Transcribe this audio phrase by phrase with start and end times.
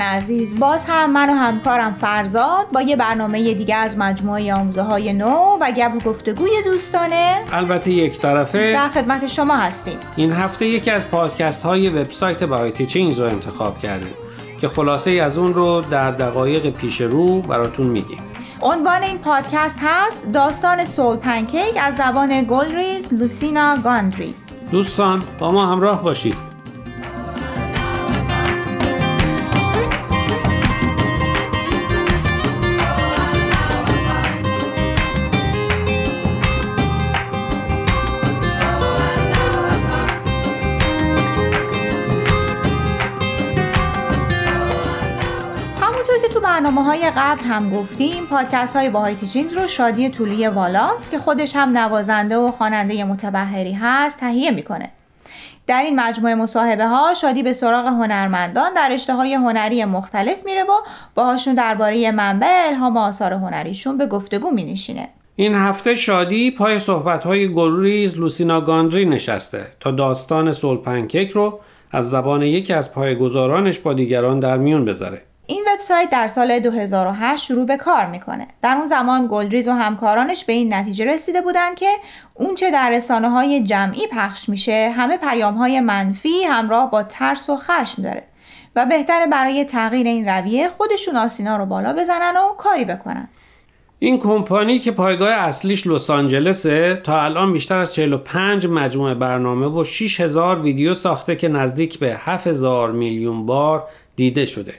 [0.00, 4.82] دوستان عزیز باز هم من و همکارم فرزاد با یه برنامه دیگه از مجموعه آموزه
[4.82, 7.42] های نو و گپ گفتگوی دوستانه.
[7.52, 8.72] البته یک طرفه.
[8.72, 9.98] در خدمت شما هستیم.
[10.16, 14.14] این هفته یکی از پادکست های وبسایت بای تیچینگز رو انتخاب کردیم
[14.60, 18.18] که خلاصه از اون رو در دقایق پیش رو براتون میگیم.
[18.62, 24.34] عنوان این پادکست هست داستان سول پنکیک از زبان گلریز لوسینا گاندری.
[24.70, 26.49] دوستان با ما همراه باشید.
[46.42, 51.56] برنامه های قبل هم گفتیم پادکست های باهای تیچینگ رو شادی طولی والاس که خودش
[51.56, 54.90] هم نوازنده و خواننده متبهری هست تهیه می‌کنه.
[55.66, 60.62] در این مجموعه مصاحبه ها شادی به سراغ هنرمندان در رشته های هنری مختلف میره
[60.62, 60.72] و
[61.14, 65.08] باهاشون درباره منبع الهام آثار هنریشون به گفتگو مینشینه.
[65.36, 71.60] این هفته شادی پای صحبت های گلریز لوسینا گاندری نشسته تا داستان سول پنکیک رو
[71.90, 75.22] از زبان یکی از پایگزارانش با دیگران در میون بذاره.
[75.50, 78.46] این وبسایت در سال 2008 شروع به کار می‌کنه.
[78.62, 81.90] در اون زمان گلریز و همکارانش به این نتیجه رسیده بودند که
[82.34, 87.56] اونچه در رسانه های جمعی پخش میشه همه پیام های منفی همراه با ترس و
[87.56, 88.22] خشم داره
[88.76, 93.28] و بهتره برای تغییر این رویه خودشون آسینا رو بالا بزنن و کاری بکنن.
[93.98, 99.84] این کمپانی که پایگاه اصلیش لس آنجلسه تا الان بیشتر از 45 مجموعه برنامه و
[99.84, 103.84] 6000 ویدیو ساخته که نزدیک به 7000 میلیون بار
[104.16, 104.74] دیده شده.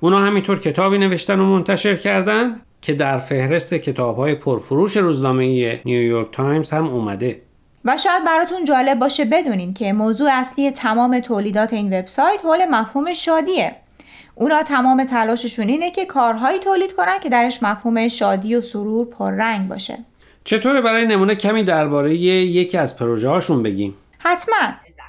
[0.00, 6.30] اونا همینطور کتابی نوشتن و منتشر کردن که در فهرست کتاب های پرفروش روزنامه نیویورک
[6.32, 7.40] تایمز هم اومده.
[7.84, 13.14] و شاید براتون جالب باشه بدونین که موضوع اصلی تمام تولیدات این وبسایت حول مفهوم
[13.14, 13.76] شادیه.
[14.34, 19.68] اونا تمام تلاششون اینه که کارهایی تولید کنن که درش مفهوم شادی و سرور پررنگ
[19.68, 19.98] باشه.
[20.44, 24.56] چطوره برای نمونه کمی درباره یکی از پروژه هاشون بگیم؟ حتما.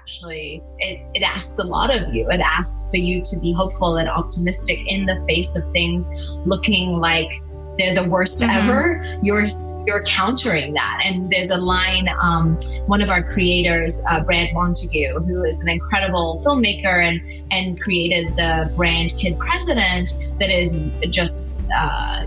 [0.01, 2.27] Actually it, it asks a lot of you.
[2.29, 6.09] It asks for you to be hopeful and optimistic in the face of things
[6.45, 7.31] looking like
[7.77, 8.51] they're the worst mm-hmm.
[8.51, 9.19] ever.
[9.21, 9.45] You're
[9.85, 11.01] you're countering that.
[11.05, 12.09] And there's a line.
[12.21, 17.79] Um, one of our creators, uh, Brad Montague, who is an incredible filmmaker and and
[17.79, 22.25] created the brand Kid President, that is just uh,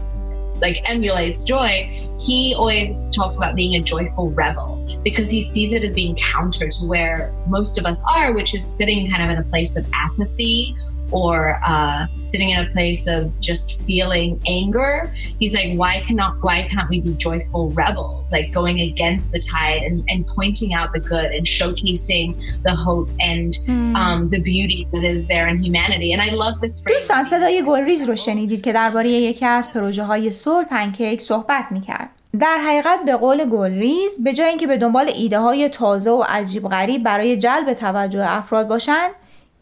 [0.61, 5.85] like emulates joy he always talks about being a joyful rebel because he sees it
[5.85, 9.39] as being counter to where most of us are, which is sitting kind of in
[9.39, 10.75] a place of apathy
[11.12, 15.14] or uh, sitting in a place of just feeling anger.
[15.40, 18.32] He's like, why cannot why can't we be joyful rebels?
[18.32, 22.28] Like going against the tide and, and pointing out the good and showcasing
[22.64, 23.96] the hope and mm.
[23.96, 26.14] um, the beauty that is there in humanity.
[26.14, 26.94] And I love this phrase.
[26.94, 32.10] دوستان صدای گلریز رو شنیدید که درباره یکی از پروژه های سول پنکیک صحبت میکرد.
[32.40, 36.68] در حقیقت به قول گلریز به جای اینکه به دنبال ایده های تازه و عجیب
[36.70, 39.10] غریب برای جلب توجه افراد باشن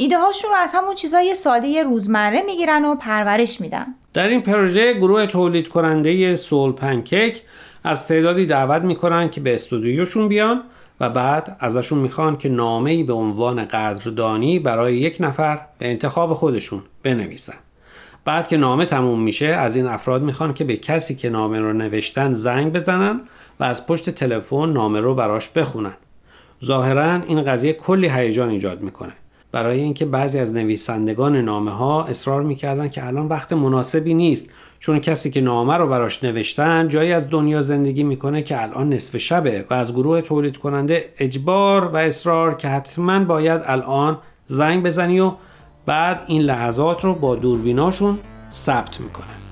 [0.02, 3.86] ایده هاشون رو از همون چیزای ساده روزمره می‌گیرن و پرورش میدن.
[4.14, 7.42] در این پروژه گروه تولید کننده سول پنکیک
[7.84, 10.62] از تعدادی دعوت می‌کنن که به استودیوشون بیان
[11.00, 16.34] و بعد ازشون می‌خوان که نامه ای به عنوان قدردانی برای یک نفر به انتخاب
[16.34, 17.58] خودشون بنویسن.
[18.24, 21.72] بعد که نامه تموم میشه از این افراد می‌خوان که به کسی که نامه رو
[21.72, 23.20] نوشتن زنگ بزنن
[23.60, 25.94] و از پشت تلفن نامه رو براش بخونن.
[26.64, 29.12] ظاهرا این قضیه کلی هیجان ایجاد می‌کنه.
[29.52, 34.50] برای اینکه بعضی از نویسندگان نامه ها اصرار می‌کردن که الان وقت مناسبی نیست.
[34.78, 39.16] چون کسی که نامه رو براش نوشتن جایی از دنیا زندگی می‌کنه که الان نصف
[39.16, 45.20] شبه و از گروه تولید کننده اجبار و اصرار که حتما باید الان زنگ بزنی
[45.20, 45.32] و
[45.86, 48.18] بعد این لحظات رو با دوربیناشون
[48.52, 49.51] ثبت می‌کنن.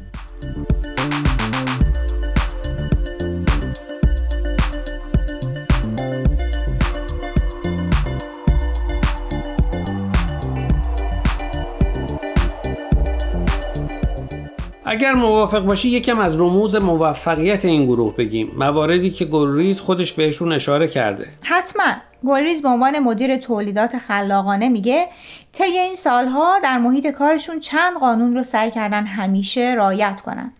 [15.01, 18.51] اگر موافق باشی یکم از رموز موفقیت این گروه بگیم.
[18.57, 21.27] مواردی که گلریز خودش بهشون اشاره کرده.
[21.41, 21.83] حتما.
[22.25, 25.07] گلریز به عنوان مدیر تولیدات خلاقانه میگه
[25.53, 30.51] طی این سالها در محیط کارشون چند قانون رو سعی کردن همیشه رایت کنن.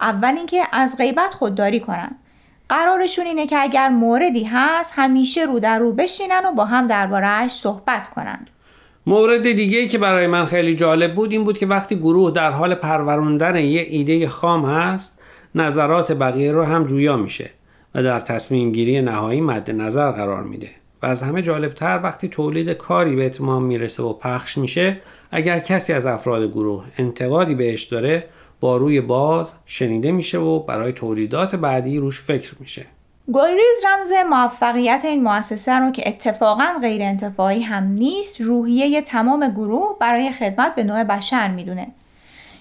[0.00, 2.10] اول اینکه از غیبت خودداری کنن.
[2.68, 7.52] قرارشون اینه که اگر موردی هست همیشه رو در رو بشینن و با هم دربارهش
[7.52, 8.46] صحبت کنن.
[9.08, 12.74] مورد دیگه که برای من خیلی جالب بود این بود که وقتی گروه در حال
[12.74, 15.18] پروروندن یه ایده خام هست
[15.54, 17.50] نظرات بقیه رو هم جویا میشه
[17.94, 20.70] و در تصمیم گیری نهایی مد نظر قرار میده.
[21.02, 25.00] و از همه جالبتر وقتی تولید کاری به اتمام می‌رسه و پخش میشه
[25.30, 28.24] اگر کسی از افراد گروه انتقادی بهش داره
[28.60, 32.86] با روی باز شنیده میشه و برای تولیدات بعدی روش فکر میشه.
[33.32, 39.96] گلریز رمز موفقیت این مؤسسه رو که اتفاقا غیر انتفاعی هم نیست روحیه تمام گروه
[40.00, 41.86] برای خدمت به نوع بشر می‌دونه.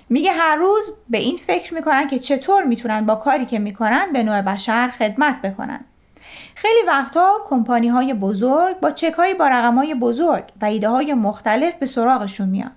[0.09, 4.23] میگه هر روز به این فکر می‌کنن که چطور می‌تونن با کاری که می‌کنن به
[4.23, 5.79] نوع بشر خدمت بکنن.
[6.55, 11.13] خیلی وقتها کمپانی های بزرگ با چک های با رقم های بزرگ و ایده های
[11.13, 12.71] مختلف به سراغشون میان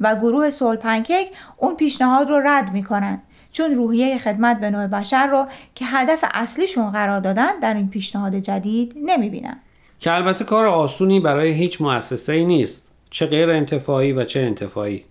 [0.00, 3.22] و گروه سول پنکیک اون پیشنهاد رو رد می‌کنن.
[3.52, 8.34] چون روحیه خدمت به نوع بشر رو که هدف اصلیشون قرار دادن در این پیشنهاد
[8.34, 9.56] جدید نمی‌بینن.
[9.98, 12.88] که البته کار آسونی برای هیچ مؤسسه ای نیست.
[13.10, 15.04] چه غیر انتفاعی و چه انتفاعی.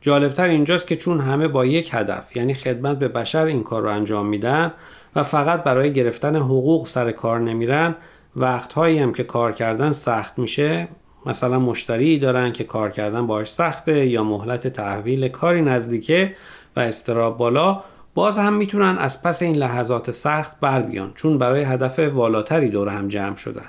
[0.00, 3.90] جالبتر اینجاست که چون همه با یک هدف یعنی خدمت به بشر این کار رو
[3.90, 4.72] انجام میدن
[5.16, 7.94] و فقط برای گرفتن حقوق سر کار نمیرن
[8.36, 10.88] وقتهایی هم که کار کردن سخت میشه.
[11.26, 16.34] مثلا مشتری دارن که کار کردن باش سخته یا مهلت تحویل کاری نزدیکه
[16.76, 17.82] و استراب بالا
[18.14, 22.88] باز هم می‌تونن از پس این لحظات سخت بر بیان چون برای هدف والاتری دور
[22.88, 23.68] هم جمع شدن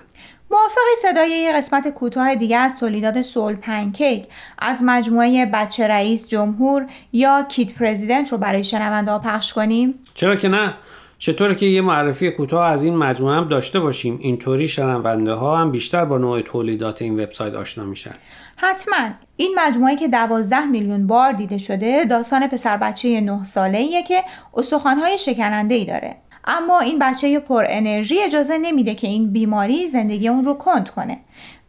[0.52, 4.28] موافق صدای یه قسمت کوتاه دیگه از تولیدات سول پنکیک
[4.60, 10.36] از مجموعه بچه رئیس جمهور یا کیت پرزیدنت رو برای شنونده ها پخش کنیم؟ چرا
[10.36, 10.74] که نه؟
[11.22, 15.72] چطور که یه معرفی کوتاه از این مجموعه هم داشته باشیم؟ اینطوری شنونده ها هم
[15.72, 18.14] بیشتر با نوع تولیدات این وبسایت آشنا میشن.
[18.56, 19.10] حتما.
[19.38, 24.24] این مجموعه که 12 میلیون بار دیده شده داستان پسر بچه 9 ساله ایه که
[24.54, 26.16] استخوان‌های شکننده ای داره.
[26.46, 31.20] اما این بچه پر انرژی اجازه نمیده که این بیماری زندگی اون رو کند کنه.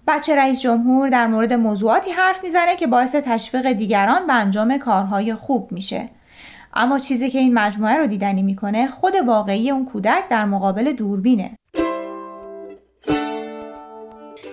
[0.06, 5.34] بچه رئیس جمهور در مورد موضوعاتی حرف می‌زنه که باعث تشویق دیگران به انجام کارهای
[5.34, 6.08] خوب میشه.
[6.74, 11.58] اما چیزی که این مجموعه رو دیدنی می‌کنه خود واقعی اون کودک در مقابل دوربینه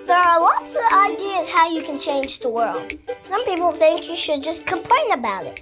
[0.07, 2.87] There are lots of ideas how you can change the world.
[3.31, 5.57] Some people think you should just complain about it.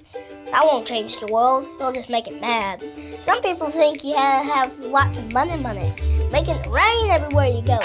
[0.51, 2.77] That won't change the world, it'll just make it mad.
[3.27, 5.89] Some people think you have, have lots of money money.
[6.35, 7.79] Make it rain everywhere you go.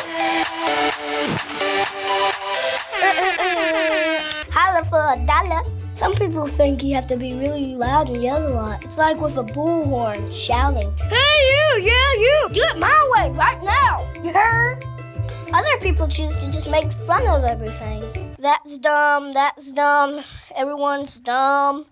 [4.56, 5.81] Holla for a dollar.
[5.94, 8.82] Some people think you have to be really loud and yell a lot.
[8.84, 13.62] It's like with a bullhorn shouting, Hey you, yeah you, do it my way right
[13.62, 13.94] now.
[14.24, 14.82] You heard?
[15.52, 18.02] Other people choose to just make fun of everything.
[18.38, 20.24] That's dumb, that's dumb,
[20.56, 21.84] everyone's dumb.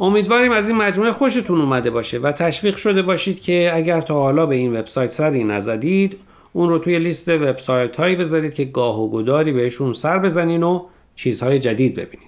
[0.00, 4.46] امیدواریم از این مجموعه خوشتون اومده باشه و تشویق شده باشید که اگر تا حالا
[4.46, 6.18] به این وبسایت سری نزدید
[6.52, 10.86] اون رو توی لیست وبسایت هایی بذارید که گاه و گداری بهشون سر بزنین و
[11.14, 12.27] چیزهای جدید ببینید